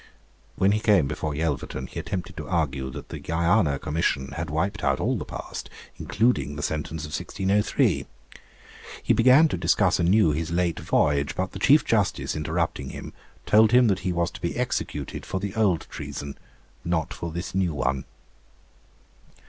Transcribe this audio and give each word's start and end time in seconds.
When 0.55 0.71
he 0.71 0.79
came 0.79 1.05
before 1.07 1.35
Yelverton, 1.35 1.85
he 1.85 1.99
attempted 1.99 2.35
to 2.37 2.47
argue 2.47 2.89
that 2.89 3.09
the 3.09 3.19
Guiana 3.19 3.77
commission 3.77 4.29
had 4.31 4.49
wiped 4.49 4.83
out 4.83 4.99
all 4.99 5.15
the 5.15 5.25
past, 5.25 5.69
including 5.97 6.55
the 6.55 6.63
sentence 6.63 7.03
of 7.03 7.11
1603. 7.11 8.07
He 9.03 9.13
began 9.13 9.47
to 9.49 9.57
discuss 9.59 9.99
anew 9.99 10.31
his 10.31 10.49
late 10.49 10.79
voyage; 10.79 11.35
but 11.35 11.51
the 11.51 11.59
Chief 11.59 11.85
Justice, 11.85 12.35
interrupting 12.35 12.89
him, 12.89 13.13
told 13.45 13.73
him 13.73 13.85
that 13.89 13.99
he 13.99 14.11
was 14.11 14.31
to 14.31 14.41
be 14.41 14.57
executed 14.57 15.23
for 15.23 15.39
the 15.39 15.53
old 15.53 15.85
treason, 15.91 16.35
not 16.83 17.13
for 17.13 17.29
this 17.31 17.53
new 17.53 17.75
one. 17.75 18.05